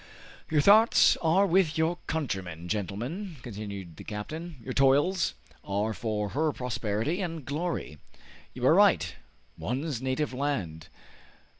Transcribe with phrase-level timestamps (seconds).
[0.49, 6.51] "Your thoughts are with your country, gentlemen," continued the captain; "your toils are for her
[6.51, 7.99] prosperity and glory.
[8.55, 9.15] You are right.
[9.59, 10.87] One's native land!